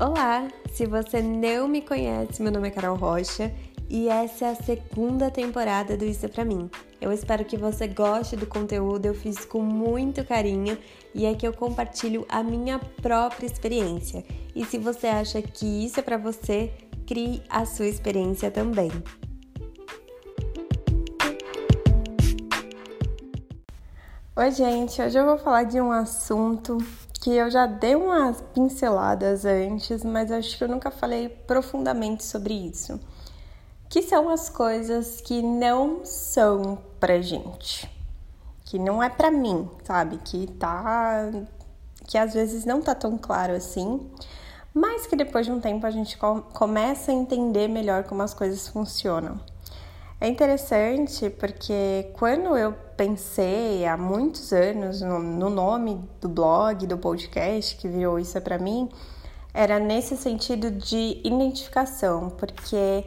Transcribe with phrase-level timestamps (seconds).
[0.00, 0.46] Olá!
[0.72, 3.52] Se você não me conhece, meu nome é Carol Rocha
[3.90, 6.70] e essa é a segunda temporada do Isso é Pra Mim.
[7.00, 10.78] Eu espero que você goste do conteúdo, eu fiz com muito carinho
[11.12, 14.24] e é que eu compartilho a minha própria experiência.
[14.54, 16.72] E se você acha que isso é para você,
[17.04, 18.92] crie a sua experiência também.
[24.36, 26.78] Oi, gente, hoje eu vou falar de um assunto
[27.28, 32.54] que eu já dei umas pinceladas antes, mas acho que eu nunca falei profundamente sobre
[32.54, 32.98] isso.
[33.86, 37.86] Que são as coisas que não são pra gente.
[38.64, 40.16] Que não é pra mim, sabe?
[40.24, 41.30] Que tá.
[42.06, 44.10] que às vezes não tá tão claro assim,
[44.72, 46.16] mas que depois de um tempo a gente
[46.54, 49.38] começa a entender melhor como as coisas funcionam.
[50.20, 56.98] É interessante porque quando eu pensei há muitos anos no, no nome do blog, do
[56.98, 58.88] podcast que virou Isso é Pra Mim,
[59.54, 63.04] era nesse sentido de identificação, porque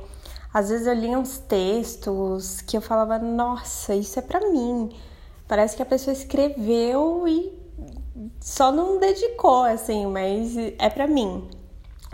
[0.54, 4.89] às vezes eu lia uns textos que eu falava, nossa, isso é pra mim.
[5.50, 7.52] Parece que a pessoa escreveu e
[8.39, 11.50] só não dedicou, assim, mas é pra mim.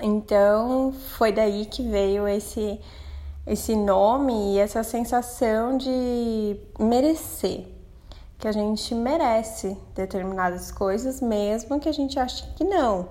[0.02, 2.80] Então foi daí que veio esse
[3.48, 7.66] esse nome e essa sensação de merecer,
[8.38, 13.08] que a gente merece determinadas coisas, mesmo que a gente ache que não.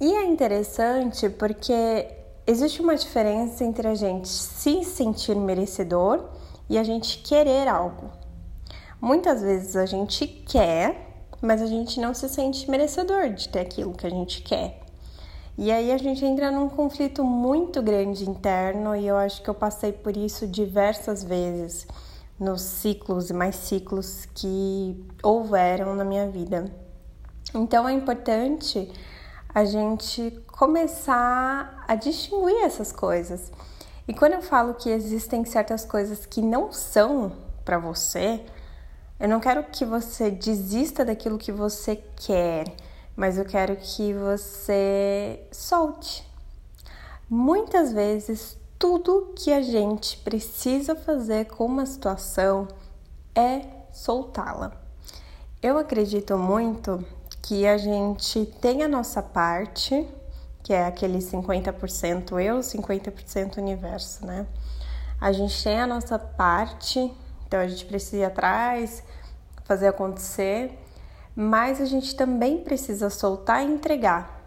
[0.00, 2.08] E é interessante porque
[2.46, 6.24] existe uma diferença entre a gente se sentir merecedor
[6.68, 8.10] e a gente querer algo.
[9.00, 13.92] Muitas vezes a gente quer, mas a gente não se sente merecedor de ter aquilo
[13.92, 14.87] que a gente quer.
[15.60, 19.54] E aí a gente entra num conflito muito grande interno e eu acho que eu
[19.54, 21.84] passei por isso diversas vezes
[22.38, 26.72] nos ciclos e mais ciclos que houveram na minha vida.
[27.52, 28.88] Então é importante
[29.52, 33.50] a gente começar a distinguir essas coisas.
[34.06, 37.32] E quando eu falo que existem certas coisas que não são
[37.64, 38.44] para você,
[39.18, 42.76] eu não quero que você desista daquilo que você quer
[43.18, 46.24] mas eu quero que você solte.
[47.28, 52.68] Muitas vezes, tudo que a gente precisa fazer com uma situação
[53.34, 53.62] é
[53.92, 54.70] soltá-la.
[55.60, 57.04] Eu acredito muito
[57.42, 60.06] que a gente tem a nossa parte,
[60.62, 64.46] que é aquele 50% eu, 50% universo, né?
[65.20, 67.12] A gente tem a nossa parte,
[67.48, 69.02] então a gente precisa ir atrás,
[69.64, 70.78] fazer acontecer,
[71.40, 74.42] mas a gente também precisa soltar e entregar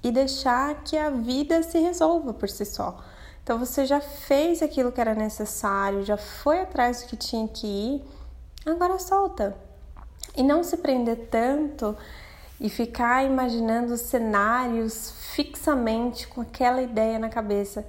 [0.00, 3.02] e deixar que a vida se resolva por si só.
[3.42, 7.66] Então você já fez aquilo que era necessário, já foi atrás do que tinha que
[7.66, 8.04] ir,
[8.64, 9.56] agora solta.
[10.36, 11.96] E não se prender tanto
[12.60, 17.84] e ficar imaginando cenários fixamente com aquela ideia na cabeça,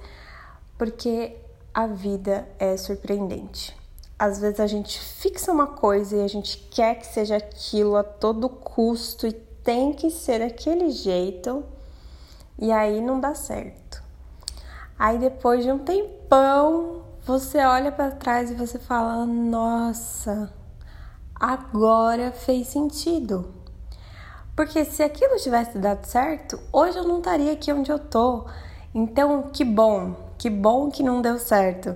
[0.76, 1.36] porque
[1.72, 3.77] a vida é surpreendente
[4.18, 8.02] às vezes a gente fixa uma coisa e a gente quer que seja aquilo a
[8.02, 11.64] todo custo e tem que ser daquele jeito,
[12.58, 14.02] e aí não dá certo.
[14.98, 20.52] Aí depois de um tempão, você olha para trás e você fala: "Nossa,
[21.34, 23.54] agora fez sentido".
[24.56, 28.44] Porque se aquilo tivesse dado certo, hoje eu não estaria aqui onde eu tô.
[28.92, 31.94] Então, que bom, que bom que não deu certo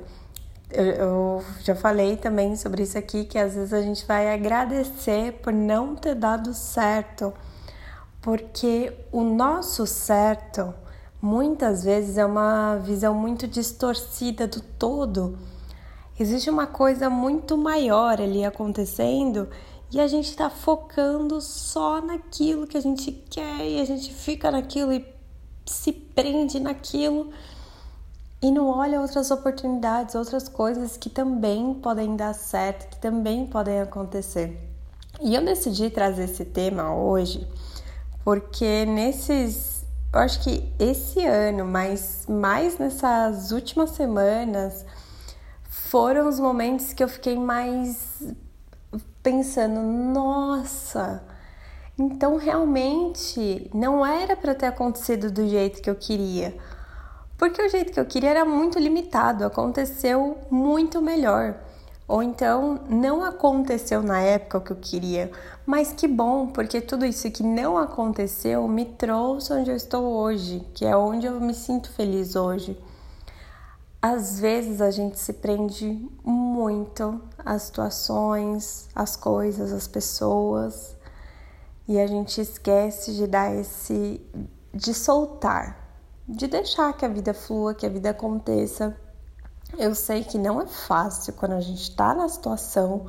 [0.75, 5.53] eu, já falei também sobre isso aqui, que às vezes a gente vai agradecer por
[5.53, 7.33] não ter dado certo,
[8.21, 10.73] porque o nosso certo
[11.21, 15.39] muitas vezes é uma visão muito distorcida do todo.
[16.19, 19.49] Existe uma coisa muito maior ali acontecendo
[19.91, 24.51] e a gente está focando só naquilo que a gente quer e a gente fica
[24.51, 25.05] naquilo e
[25.67, 27.33] se prende naquilo
[28.43, 33.81] e não olha outras oportunidades, outras coisas que também podem dar certo, que também podem
[33.81, 34.59] acontecer.
[35.21, 37.47] E eu decidi trazer esse tema hoje
[38.25, 44.85] porque nesses, eu acho que esse ano, mas mais nessas últimas semanas,
[45.69, 48.23] foram os momentos que eu fiquei mais
[49.23, 51.23] pensando, nossa,
[51.99, 56.57] então realmente não era para ter acontecido do jeito que eu queria
[57.43, 61.57] porque o jeito que eu queria era muito limitado, aconteceu muito melhor.
[62.07, 65.29] Ou então não aconteceu na época o que eu queria,
[65.67, 70.65] mas que bom, porque tudo isso que não aconteceu me trouxe onde eu estou hoje,
[70.73, 72.81] que é onde eu me sinto feliz hoje.
[74.01, 80.97] Às vezes a gente se prende muito às situações, às coisas, às pessoas,
[81.89, 84.25] e a gente esquece de dar esse
[84.73, 85.82] de soltar,
[86.29, 88.97] de deixar que a vida flua, que a vida aconteça.
[89.79, 93.07] Eu sei que não é fácil quando a gente tá na situação.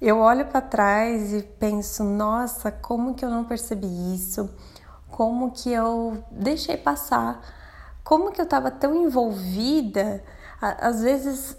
[0.00, 4.50] Eu olho para trás e penso, nossa, como que eu não percebi isso?
[5.08, 7.40] Como que eu deixei passar?
[8.02, 10.22] Como que eu estava tão envolvida?
[10.60, 11.56] Às vezes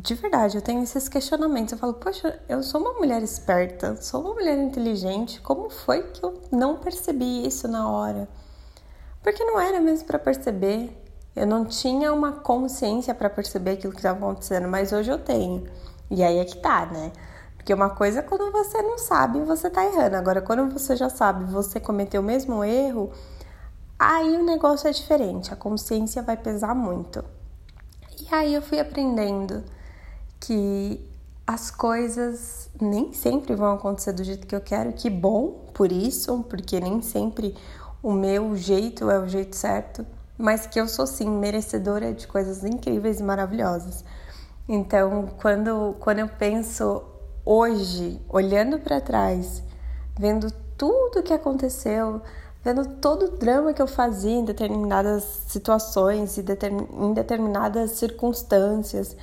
[0.00, 1.72] de verdade, eu tenho esses questionamentos.
[1.72, 6.24] Eu falo, poxa, eu sou uma mulher esperta, sou uma mulher inteligente, como foi que
[6.24, 8.28] eu não percebi isso na hora?
[9.22, 10.90] Porque não era mesmo para perceber.
[11.34, 15.68] Eu não tinha uma consciência para perceber aquilo que estava acontecendo, mas hoje eu tenho.
[16.10, 17.12] E aí é que tá, né?
[17.56, 20.16] Porque uma coisa é quando você não sabe, você tá errando.
[20.16, 23.12] Agora, quando você já sabe, você cometeu o mesmo erro,
[23.98, 25.52] aí o negócio é diferente.
[25.52, 27.22] A consciência vai pesar muito.
[28.18, 29.62] E aí eu fui aprendendo
[30.40, 31.06] que
[31.46, 34.92] as coisas nem sempre vão acontecer do jeito que eu quero.
[34.92, 37.54] Que bom por isso, porque nem sempre
[38.02, 40.06] o meu jeito é o jeito certo,
[40.36, 44.04] mas que eu sou sim merecedora de coisas incríveis e maravilhosas.
[44.68, 47.02] Então, quando, quando eu penso
[47.44, 49.62] hoje, olhando para trás,
[50.18, 52.22] vendo tudo que aconteceu,
[52.62, 56.44] vendo todo o drama que eu fazia em determinadas situações e
[56.92, 59.16] em determinadas circunstâncias,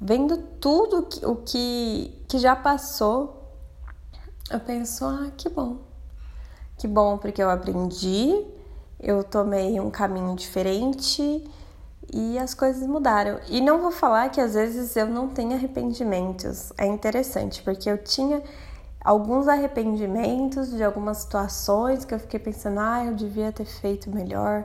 [0.00, 3.50] vendo tudo que, o que, que já passou,
[4.50, 5.95] eu penso, ah, que bom.
[6.78, 8.44] Que bom, porque eu aprendi,
[9.00, 11.42] eu tomei um caminho diferente
[12.12, 13.40] e as coisas mudaram.
[13.48, 16.72] E não vou falar que às vezes eu não tenho arrependimentos.
[16.76, 18.42] É interessante, porque eu tinha
[19.02, 24.64] alguns arrependimentos de algumas situações que eu fiquei pensando, ah, eu devia ter feito melhor.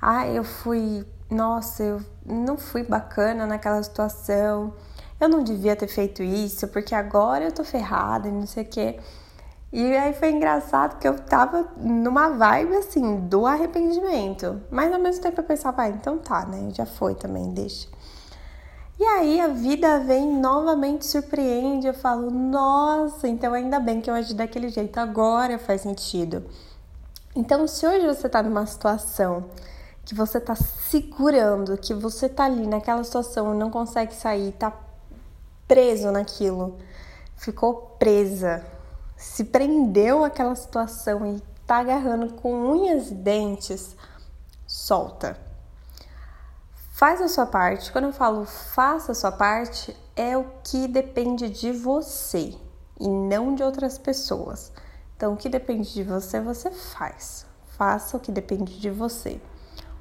[0.00, 4.74] Ah, eu fui nossa, eu não fui bacana naquela situação,
[5.18, 8.66] eu não devia ter feito isso, porque agora eu tô ferrada e não sei o
[8.66, 9.00] quê.
[9.72, 15.22] E aí foi engraçado que eu tava numa vibe assim do arrependimento, mas ao mesmo
[15.22, 16.68] tempo eu pensava, ah, então tá, né?
[16.74, 17.88] Já foi também, deixa.
[19.00, 24.14] E aí a vida vem novamente surpreende, eu falo, nossa, então ainda bem que eu
[24.14, 26.44] agi daquele jeito, agora faz sentido.
[27.34, 29.46] Então, se hoje você tá numa situação
[30.04, 34.70] que você tá segurando, que você tá ali naquela situação e não consegue sair, tá
[35.66, 36.76] preso naquilo,
[37.36, 38.62] ficou presa,
[39.22, 43.96] se prendeu àquela situação e tá agarrando com unhas e dentes,
[44.66, 45.38] solta.
[46.90, 47.92] Faz a sua parte.
[47.92, 52.54] Quando eu falo faça a sua parte, é o que depende de você
[52.98, 54.72] e não de outras pessoas.
[55.16, 57.46] Então, o que depende de você, você faz.
[57.78, 59.40] Faça o que depende de você.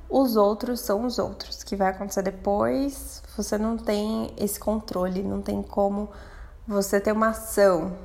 [0.09, 1.61] Os outros são os outros.
[1.61, 6.09] O que vai acontecer depois, você não tem esse controle, não tem como
[6.67, 7.95] você ter uma ação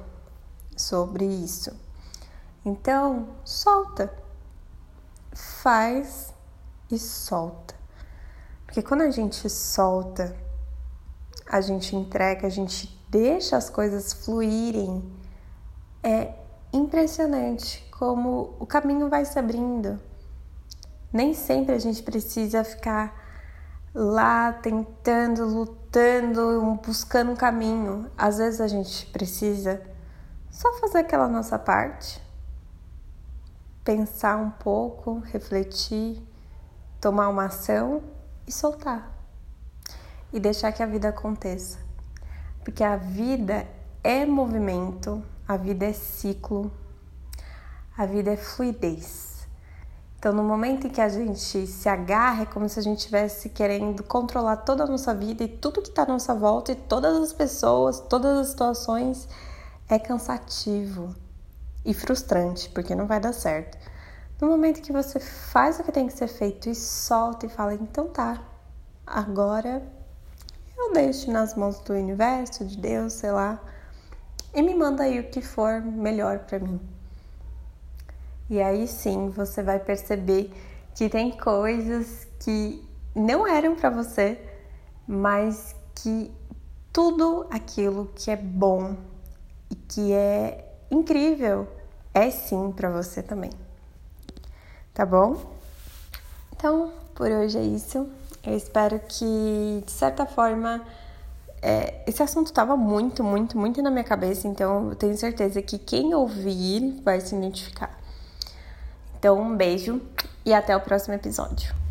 [0.76, 1.75] sobre isso.
[2.64, 4.12] Então, solta.
[5.32, 6.32] Faz
[6.90, 7.75] e solta.
[8.64, 10.37] Porque quando a gente solta,
[11.49, 15.02] a gente entrega, a gente deixa as coisas fluírem,
[16.02, 16.34] é
[16.73, 19.99] impressionante como o caminho vai se abrindo.
[21.12, 23.14] Nem sempre a gente precisa ficar
[23.94, 28.11] lá tentando, lutando, buscando um caminho.
[28.19, 29.81] Às vezes a gente precisa
[30.56, 32.19] só fazer aquela nossa parte,
[33.85, 36.26] pensar um pouco, refletir,
[36.99, 38.02] tomar uma ação
[38.47, 39.12] e soltar.
[40.33, 41.78] E deixar que a vida aconteça.
[42.64, 43.69] Porque a vida
[44.02, 46.73] é movimento, a vida é ciclo,
[47.95, 49.47] a vida é fluidez.
[50.19, 53.50] Então, no momento em que a gente se agarra, é como se a gente estivesse
[53.50, 57.14] querendo controlar toda a nossa vida e tudo que está à nossa volta e todas
[57.14, 59.28] as pessoas, todas as situações,
[59.88, 61.14] é cansativo
[61.85, 63.78] e frustrante, porque não vai dar certo.
[64.40, 67.75] No momento que você faz o que tem que ser feito e solta e fala,
[67.75, 68.43] então tá,
[69.07, 69.83] agora
[70.76, 73.59] eu deixo nas mãos do universo, de Deus, sei lá,
[74.52, 76.81] e me manda aí o que for melhor para mim.
[78.50, 80.52] E aí sim você vai perceber
[80.95, 84.38] que tem coisas que não eram para você,
[85.07, 86.31] mas que
[86.93, 88.97] tudo aquilo que é bom
[89.88, 91.66] que é incrível
[92.12, 93.50] é sim para você também.
[94.95, 95.37] Tá bom?
[96.55, 98.09] Então, por hoje é isso.
[98.45, 100.83] Eu espero que, de certa forma,
[101.61, 105.78] é, esse assunto estava muito, muito, muito na minha cabeça, então eu tenho certeza que
[105.78, 107.99] quem ouvir vai se identificar.
[109.19, 110.00] Então, um beijo
[110.45, 111.86] e até o próximo episódio.